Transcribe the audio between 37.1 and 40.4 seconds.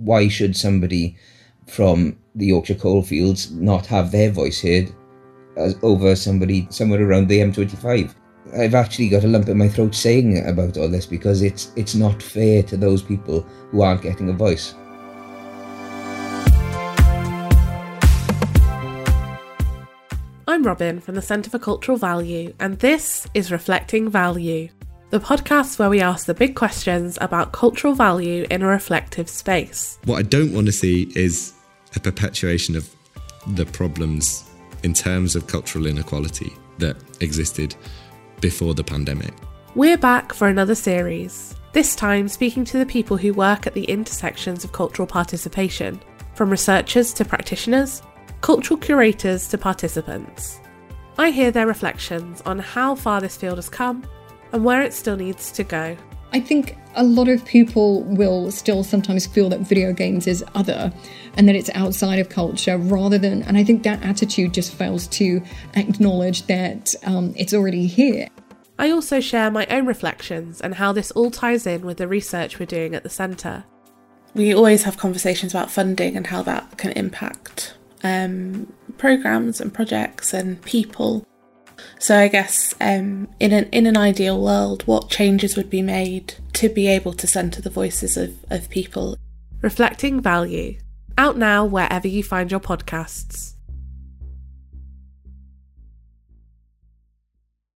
existed before the pandemic. We're back